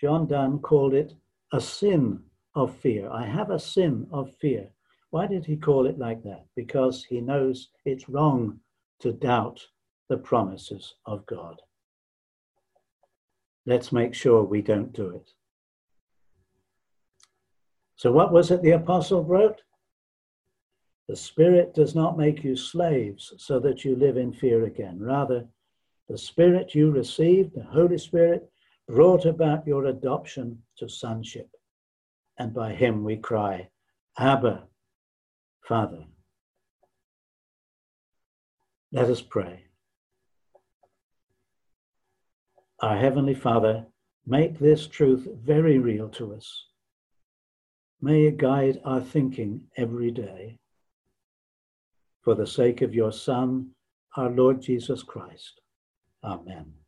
John 0.00 0.26
Donne 0.26 0.58
called 0.58 0.94
it 0.94 1.14
a 1.52 1.60
sin 1.60 2.22
of 2.54 2.76
fear. 2.76 3.10
I 3.10 3.26
have 3.26 3.50
a 3.50 3.58
sin 3.58 4.06
of 4.10 4.34
fear. 4.36 4.68
Why 5.10 5.26
did 5.26 5.44
he 5.44 5.56
call 5.56 5.86
it 5.86 5.98
like 5.98 6.22
that? 6.24 6.46
Because 6.56 7.04
he 7.04 7.20
knows 7.20 7.68
it's 7.84 8.08
wrong 8.08 8.60
to 9.00 9.12
doubt 9.12 9.60
the 10.08 10.16
promises 10.16 10.94
of 11.06 11.26
God. 11.26 11.60
Let's 13.66 13.92
make 13.92 14.14
sure 14.14 14.42
we 14.42 14.62
don't 14.62 14.92
do 14.92 15.10
it. 15.10 15.30
So, 18.02 18.10
what 18.10 18.32
was 18.32 18.50
it 18.50 18.62
the 18.62 18.72
apostle 18.72 19.22
wrote? 19.22 19.62
The 21.06 21.14
Spirit 21.14 21.72
does 21.72 21.94
not 21.94 22.18
make 22.18 22.42
you 22.42 22.56
slaves 22.56 23.32
so 23.38 23.60
that 23.60 23.84
you 23.84 23.94
live 23.94 24.16
in 24.16 24.32
fear 24.32 24.64
again. 24.64 24.98
Rather, 24.98 25.46
the 26.08 26.18
Spirit 26.18 26.74
you 26.74 26.90
received, 26.90 27.54
the 27.54 27.62
Holy 27.62 27.96
Spirit, 27.96 28.50
brought 28.88 29.24
about 29.24 29.68
your 29.68 29.84
adoption 29.84 30.60
to 30.78 30.88
sonship 30.88 31.48
and 32.40 32.52
by 32.52 32.72
him 32.72 33.04
we 33.04 33.18
cry, 33.18 33.68
Abba, 34.18 34.64
Father. 35.60 36.04
Let 38.90 39.10
us 39.10 39.22
pray. 39.22 39.66
Our 42.80 42.96
Heavenly 42.96 43.34
Father, 43.34 43.86
make 44.26 44.58
this 44.58 44.88
truth 44.88 45.28
very 45.44 45.78
real 45.78 46.08
to 46.08 46.34
us. 46.34 46.64
May 48.04 48.26
it 48.26 48.36
guide 48.36 48.80
our 48.84 49.00
thinking 49.00 49.68
every 49.76 50.10
day. 50.10 50.58
For 52.22 52.34
the 52.34 52.46
sake 52.46 52.82
of 52.82 52.94
your 52.94 53.12
Son, 53.12 53.70
our 54.16 54.28
Lord 54.28 54.60
Jesus 54.60 55.04
Christ. 55.04 55.60
Amen. 56.24 56.81